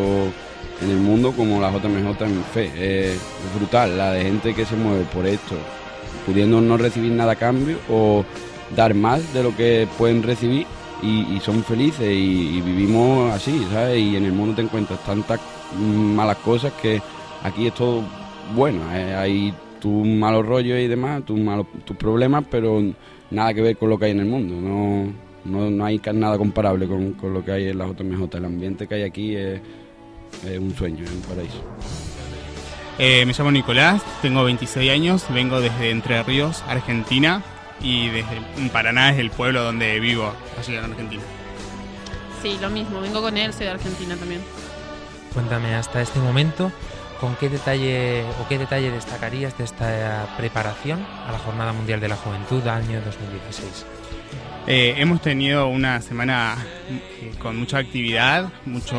[0.80, 3.12] en el mundo como la JMJ en fe.
[3.12, 3.20] es
[3.56, 5.56] brutal la de gente que se mueve por esto,
[6.26, 8.24] pudiendo no recibir nada a cambio o
[8.74, 10.66] dar más de lo que pueden recibir
[11.02, 13.98] y, son felices y, vivimos así, ¿sabes?
[13.98, 15.40] Y en el mundo te encuentras tantas
[15.78, 17.02] malas cosas que
[17.42, 18.02] aquí es todo
[18.54, 18.80] bueno.
[18.94, 19.14] ¿eh?
[19.14, 22.82] Hay tus malos rollos y demás, tus, malos, tus problemas, pero
[23.30, 24.54] nada que ver con lo que hay en el mundo.
[25.44, 28.36] No, no, hay nada comparable con, lo que hay en la JMJ.
[28.36, 29.60] El ambiente que hay aquí es,
[30.58, 31.62] un sueño, es un paraíso.
[32.98, 37.42] Eh, me llamo Nicolás, tengo 26 años, vengo desde Entre Ríos, Argentina
[37.80, 38.36] y desde
[38.72, 41.22] Paraná es el pueblo donde vivo, allí en Argentina.
[42.42, 44.42] Sí, lo mismo, vengo con él, soy de Argentina también.
[45.32, 46.70] Cuéntame, hasta este momento,
[47.22, 52.08] ¿con qué detalle o qué detalle destacarías de esta preparación a la Jornada Mundial de
[52.08, 53.86] la Juventud año 2016?
[54.66, 56.56] Eh, hemos tenido una semana
[56.90, 58.98] eh, con mucha actividad, mucho,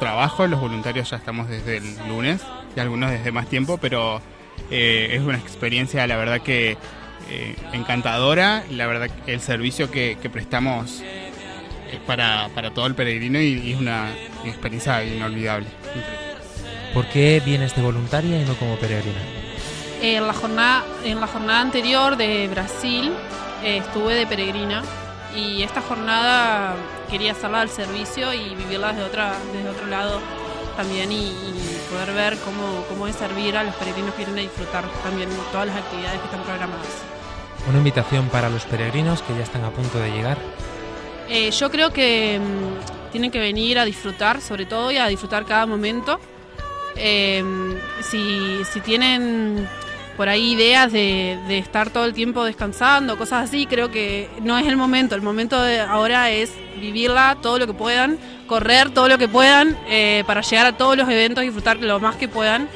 [0.00, 0.48] trabajo.
[0.48, 2.42] Los voluntarios ya estamos desde el lunes
[2.76, 4.20] y algunos desde más tiempo, pero
[4.68, 6.76] eh, es una experiencia, la verdad que
[7.72, 8.64] encantadora.
[8.72, 11.00] La verdad, el servicio que, prestamos
[11.92, 14.10] es para, todo el peregrino y, es una
[14.44, 15.68] experiencia inolvidable.
[16.98, 19.20] ¿Por qué vienes de voluntaria y no como peregrina?
[20.02, 23.12] En la jornada, en la jornada anterior de Brasil
[23.62, 24.82] eh, estuve de peregrina
[25.32, 26.74] y esta jornada
[27.08, 30.18] quería hacerla al servicio y vivirla desde, otra, desde otro lado
[30.76, 31.30] también y,
[31.88, 35.68] poder ver cómo, cómo es servir a los peregrinos que vienen a disfrutar también todas
[35.68, 36.88] las actividades que están programadas.
[37.68, 40.36] Una invitación para los peregrinos que ya están a punto de llegar.
[41.28, 45.44] Eh, yo creo que mm, tienen que venir a disfrutar, sobre todo, y a disfrutar
[45.44, 46.18] cada momento.
[46.98, 47.44] Eh,
[48.00, 49.68] si, si tienen
[50.16, 54.58] por ahí ideas de, de, estar todo el tiempo descansando, cosas así, creo que no
[54.58, 55.14] es el momento.
[55.14, 55.56] El momento
[55.88, 60.66] ahora es vivirla todo lo que puedan, correr todo lo que puedan eh, para llegar
[60.66, 62.68] a todos los eventos, disfrutar lo más que puedan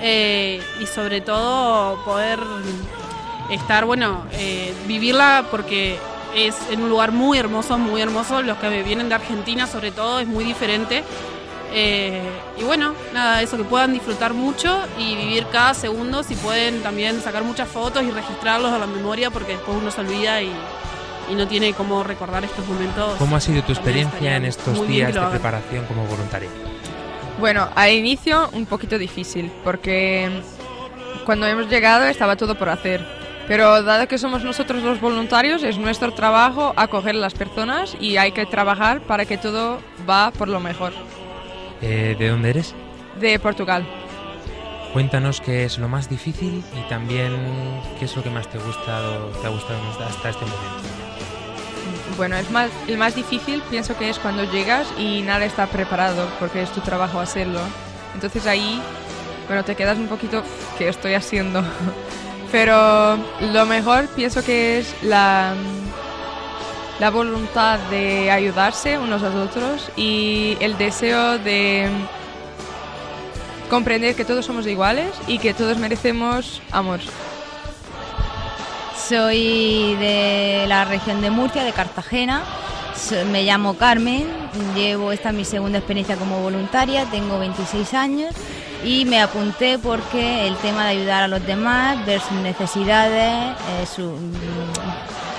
[0.00, 2.38] eh, y sobre todo poder
[3.50, 5.98] estar, bueno, eh, vivirla porque
[6.34, 8.42] es en un lugar muy hermoso, muy hermoso.
[8.42, 11.02] Los que vienen de Argentina sobre todo es muy diferente.
[11.76, 12.22] Eh,
[12.56, 17.20] y bueno, nada, eso que puedan disfrutar mucho y vivir cada segundo, si pueden también
[17.20, 20.52] sacar muchas fotos y registrarlos a la memoria porque después uno se olvida y,
[21.30, 23.16] y no tiene cómo recordar estos momentos.
[23.18, 26.48] ¿Cómo ha sido tu experiencia en estos días de preparación como voluntaria?
[27.40, 30.30] Bueno, al inicio un poquito difícil porque
[31.24, 33.04] cuando hemos llegado estaba todo por hacer.
[33.48, 38.16] Pero dado que somos nosotros los voluntarios, es nuestro trabajo acoger a las personas y
[38.16, 40.94] hay que trabajar para que todo va por lo mejor.
[41.86, 42.74] Eh, ¿De dónde eres?
[43.20, 43.86] De Portugal.
[44.94, 47.30] Cuéntanos qué es lo más difícil y también
[47.98, 50.88] qué es lo que más te, gustado, te ha gustado hasta este momento.
[52.16, 56.26] Bueno, es más, el más difícil pienso que es cuando llegas y nada está preparado
[56.40, 57.60] porque es tu trabajo hacerlo.
[58.14, 58.80] Entonces ahí,
[59.46, 60.42] bueno, te quedas un poquito,
[60.78, 61.62] ¿qué estoy haciendo?
[62.50, 63.18] Pero
[63.52, 65.54] lo mejor pienso que es la,
[67.00, 71.88] la voluntad de ayudarse unos a otros y el deseo de
[73.68, 77.00] comprender que todos somos iguales y que todos merecemos amor.
[79.08, 82.42] Soy de la región de Murcia, de Cartagena.
[83.32, 84.26] Me llamo Carmen,
[84.74, 88.34] llevo esta mi segunda experiencia como voluntaria, tengo 26 años
[88.84, 93.86] y me apunté porque el tema de ayudar a los demás, ver sus necesidades, eh,
[93.86, 94.12] su,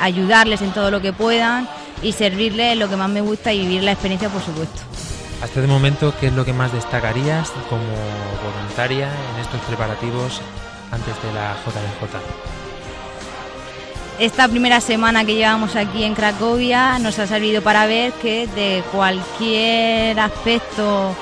[0.01, 1.67] ayudarles en todo lo que puedan
[2.01, 4.81] y servirles es lo que más me gusta y vivir la experiencia, por supuesto.
[5.41, 7.83] Hasta este momento, ¿qué es lo que más destacarías como
[8.43, 10.41] voluntaria en estos preparativos
[10.91, 12.19] antes de la JDJ?
[14.17, 18.81] Esta primera semana que llevamos aquí en Cracovia nos ha servido para ver que de
[18.93, 21.13] cualquier aspecto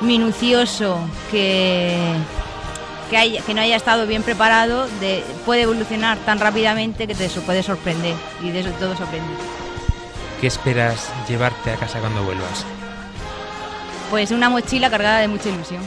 [0.00, 0.98] minucioso
[1.30, 1.96] que,
[3.14, 7.62] que, que no haya estado bien preparado de, puede evolucionar tan rápidamente que te puede
[7.62, 9.32] sorprender y de eso todo sorprende.
[10.40, 12.66] ¿Qué esperas llevarte a casa cuando vuelvas?
[14.10, 15.80] Pues una mochila cargada de mucha ilusión.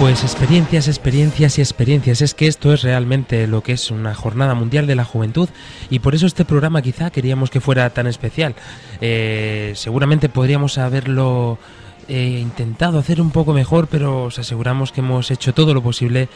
[0.00, 2.22] Pues experiencias, experiencias y experiencias.
[2.22, 5.50] Es que esto es realmente lo que es una jornada mundial de la juventud
[5.90, 8.54] y por eso este programa quizá queríamos que fuera tan especial.
[9.02, 11.58] Eh, seguramente podríamos haberlo
[12.08, 16.30] eh, intentado hacer un poco mejor, pero os aseguramos que hemos hecho todo lo posible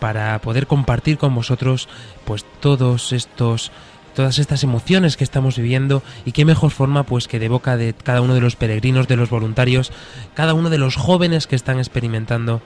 [0.00, 1.90] para poder compartir con vosotros
[2.24, 3.70] pues todos estos
[4.14, 7.94] todas estas emociones que estamos viviendo y qué mejor forma pues que de boca de
[7.94, 9.92] cada uno de los peregrinos, de los voluntarios,
[10.34, 12.62] cada uno de los jóvenes que están experimentando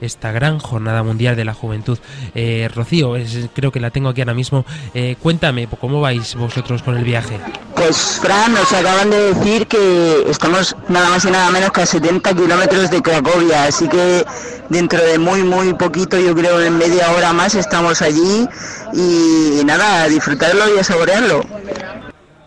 [0.00, 1.98] esta gran jornada mundial de la juventud.
[2.34, 3.14] Eh, Rocío,
[3.54, 4.64] creo que la tengo aquí ahora mismo.
[4.94, 7.38] Eh, cuéntame, ¿cómo vais vosotros con el viaje?
[7.74, 11.86] Pues Fran, nos acaban de decir que estamos nada más y nada menos que a
[11.86, 14.24] 70 kilómetros de Cracovia, así que
[14.68, 18.46] dentro de muy, muy poquito, yo creo en media hora más, estamos allí
[18.92, 21.44] y, y nada, a disfrutarlo y a saborearlo.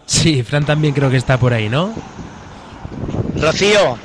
[0.05, 1.93] Sí, Fran también creo que está por ahí, ¿no?
[3.35, 3.97] Rocío,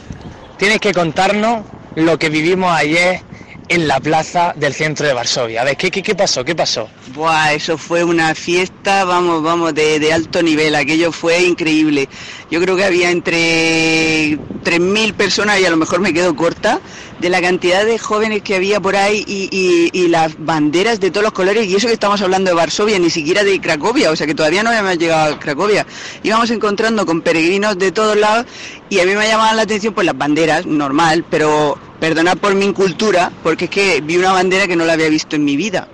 [0.57, 3.21] tienes que contarnos lo que vivimos ayer
[3.69, 5.63] en la plaza del centro de Varsovia.
[5.63, 6.45] A ver, ¿qué, qué, qué pasó?
[6.45, 6.89] ¿Qué pasó?
[7.15, 10.75] Buah, eso fue una fiesta, vamos, vamos, de, de, alto nivel.
[10.75, 12.09] Aquello fue increíble.
[12.51, 16.81] Yo creo que había entre 3.000 personas y a lo mejor me quedo corta
[17.21, 21.33] de la cantidad de jóvenes que había por ahí y, las banderas de todos los
[21.33, 21.67] colores.
[21.67, 24.63] Y eso que estamos hablando de Varsovia, ni siquiera de Cracovia, o sea que todavía
[24.63, 25.87] no habíamos llegado a Cracovia.
[26.23, 28.47] Íbamos encontrando con peregrinos de todos lados
[28.89, 32.65] y a mí me llamaban la atención pues las banderas, normal, pero perdonad por mi
[32.65, 35.89] incultura, porque es que vi una bandera que no la había visto en mi vida.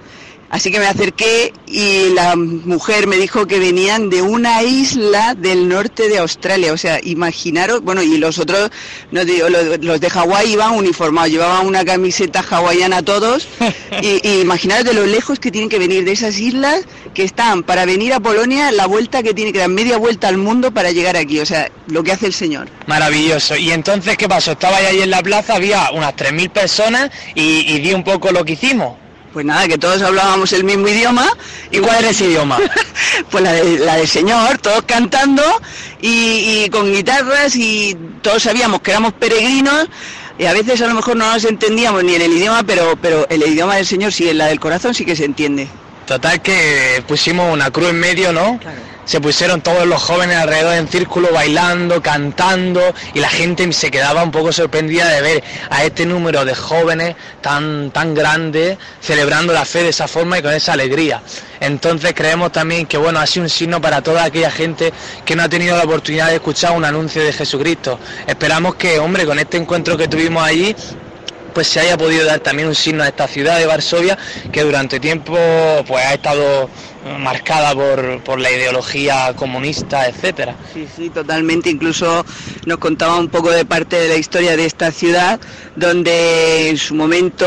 [0.50, 5.68] Así que me acerqué y la mujer me dijo que venían de una isla del
[5.68, 6.72] norte de Australia.
[6.72, 8.70] O sea, imaginaros, bueno, y los otros,
[9.10, 13.48] no digo, los de Hawái iban uniformados, llevaban una camiseta hawaiana todos.
[14.02, 16.80] Y, y imaginaros de lo lejos que tienen que venir de esas islas
[17.14, 20.36] que están para venir a Polonia, la vuelta que tiene que dar media vuelta al
[20.36, 21.38] mundo para llegar aquí.
[21.38, 22.68] O sea, lo que hace el señor.
[22.86, 23.56] Maravilloso.
[23.56, 24.52] ¿Y entonces qué pasó?
[24.52, 28.44] Estaba ahí en la plaza, había unas 3.000 personas y, y di un poco lo
[28.44, 29.03] que hicimos.
[29.34, 31.26] Pues nada, que todos hablábamos el mismo idioma.
[31.72, 32.56] ¿Y cuál era ese idioma?
[33.30, 35.42] pues la, de, la del Señor, todos cantando
[36.00, 39.88] y, y, con guitarras y todos sabíamos que éramos peregrinos.
[40.38, 43.28] Y a veces a lo mejor no nos entendíamos ni en el idioma, pero, pero
[43.28, 45.68] el idioma del Señor sí, en la del corazón sí que se entiende.
[46.06, 48.60] Total que pusimos una cruz en medio, ¿no?
[49.04, 54.22] Se pusieron todos los jóvenes alrededor en círculo bailando, cantando y la gente se quedaba
[54.22, 59.64] un poco sorprendida de ver a este número de jóvenes tan tan grande celebrando la
[59.64, 61.22] fe de esa forma y con esa alegría.
[61.60, 64.92] Entonces creemos también que bueno, ha sido un signo para toda aquella gente
[65.24, 67.98] que no ha tenido la oportunidad de escuchar un anuncio de Jesucristo.
[68.26, 70.74] Esperamos que, hombre, con este encuentro que tuvimos allí
[71.54, 74.18] pues se haya podido dar también un signo a esta ciudad de Varsovia
[74.52, 75.36] que durante tiempo
[75.86, 76.68] pues ha estado
[77.18, 80.56] marcada por, por la ideología comunista, etcétera.
[80.72, 81.70] Sí, sí, totalmente.
[81.70, 82.24] Incluso
[82.66, 85.38] nos contaba un poco de parte de la historia de esta ciudad,
[85.76, 87.46] donde en su momento,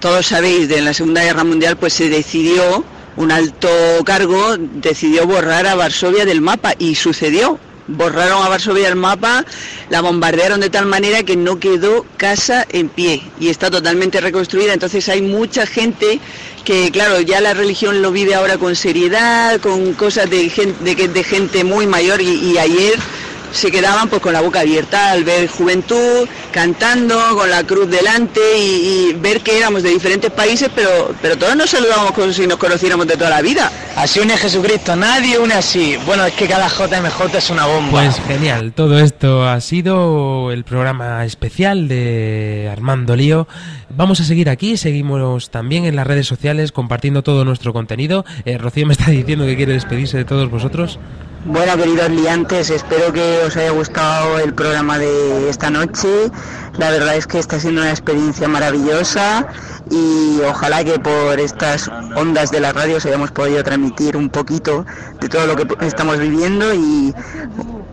[0.00, 2.84] todos sabéis, de la Segunda Guerra Mundial, pues se decidió,
[3.16, 3.68] un alto
[4.04, 7.58] cargo decidió borrar a Varsovia del mapa y sucedió
[7.92, 9.44] borraron a Varsovia el mapa,
[9.90, 14.72] la bombardearon de tal manera que no quedó casa en pie y está totalmente reconstruida.
[14.72, 16.20] Entonces hay mucha gente
[16.64, 21.86] que, claro, ya la religión lo vive ahora con seriedad, con cosas de gente, muy
[21.86, 22.98] mayor y ayer
[23.52, 28.40] se quedaban pues con la boca abierta al ver juventud cantando con la cruz delante
[28.58, 32.58] y, ver que éramos de diferentes países pero pero todos nos saludábamos como si nos
[32.58, 33.70] conociéramos de toda la vida.
[33.96, 35.96] Así une Jesucristo nadie une así.
[36.06, 37.90] Bueno es que cada JMJ es una bomba.
[37.90, 43.46] Pues genial todo esto ha sido el programa especial de Armando Lío
[43.96, 48.24] vamos a seguir aquí seguimos también en las redes sociales compartiendo todo nuestro contenido.
[48.44, 50.98] Eh, Rocío me está diciendo que quiere despedirse de todos vosotros.
[51.44, 56.08] Bueno, queridos liantes, espero que os haya gustado el programa de esta noche.
[56.78, 59.48] La verdad es que está siendo una experiencia maravillosa
[59.90, 64.86] y ojalá que por estas ondas de la radio os hayamos podido transmitir un poquito
[65.20, 67.12] de todo lo que estamos viviendo y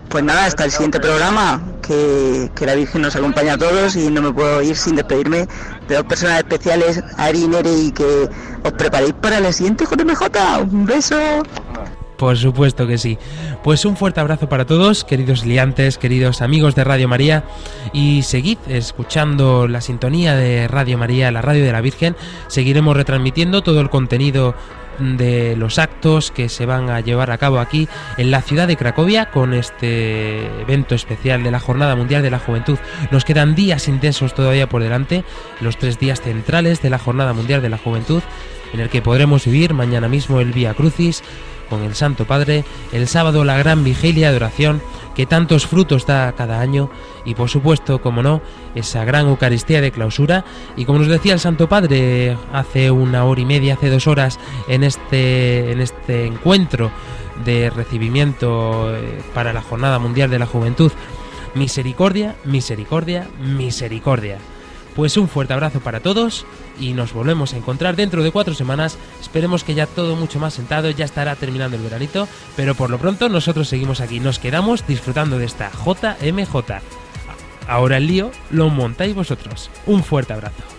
[0.09, 1.59] pues nada, hasta el siguiente programa,
[1.89, 5.47] que, la Virgen nos acompañe a todos y no me puedo ir sin despedirme
[5.87, 8.29] de dos personas especiales, Ari y Nere, y que
[8.63, 10.21] os preparéis para el siguiente JMJ.
[10.71, 11.17] Un beso.
[12.17, 13.17] Por supuesto que sí.
[13.63, 17.45] Pues un fuerte abrazo para todos, queridos liantes, queridos amigos de Radio María,
[17.93, 22.15] y seguid escuchando la sintonía de Radio María, la radio de la Virgen.
[22.47, 24.53] Seguiremos retransmitiendo todo el contenido
[24.99, 27.87] de los actos que se van a llevar a cabo aquí
[28.17, 32.39] en la ciudad de Cracovia con este evento especial de la Jornada Mundial de la
[32.39, 32.77] Juventud.
[33.11, 35.23] Nos quedan días intensos todavía por delante,
[35.61, 38.21] los tres días centrales de la Jornada Mundial de la Juventud,
[38.73, 41.23] en el que podremos vivir mañana mismo el Vía Crucis,
[41.69, 44.81] con el Santo Padre, el sábado la gran vigilia de oración
[45.15, 46.89] que tantos frutos da cada año
[47.25, 48.41] y por supuesto, como no,
[48.75, 50.45] esa gran Eucaristía de clausura
[50.77, 54.39] y como nos decía el Santo Padre hace una hora y media, hace dos horas
[54.67, 56.91] en este, en este encuentro
[57.43, 60.91] de recibimiento eh, para la Jornada Mundial de la Juventud,
[61.55, 64.37] misericordia, misericordia, misericordia.
[64.95, 66.45] Pues un fuerte abrazo para todos
[66.79, 68.97] y nos volvemos a encontrar dentro de cuatro semanas.
[69.21, 72.97] Esperemos que ya todo mucho más sentado, ya estará terminando el veranito, pero por lo
[72.97, 76.55] pronto nosotros seguimos aquí, nos quedamos disfrutando de esta JMJ.
[77.67, 79.69] Ahora el lío lo montáis vosotros.
[79.85, 80.78] Un fuerte abrazo.